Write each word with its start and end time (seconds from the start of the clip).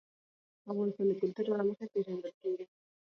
افغانستان 0.71 1.05
د 1.09 1.13
کلتور 1.21 1.45
له 1.59 1.65
مخې 1.69 1.85
پېژندل 1.93 2.33
کېږي. 2.41 2.65